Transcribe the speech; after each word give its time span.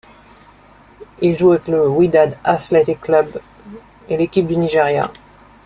Il 1.21 1.37
joue 1.37 1.51
avec 1.51 1.67
le 1.67 1.87
Wydad 1.87 2.35
Athletic 2.43 3.01
Club 3.01 3.39
et 4.09 4.17
l'équipe 4.17 4.47
du 4.47 4.57
Nigeria. 4.57 5.07